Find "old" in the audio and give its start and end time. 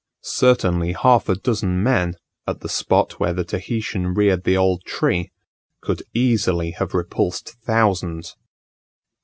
4.57-4.83